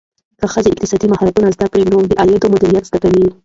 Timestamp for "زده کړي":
1.55-1.83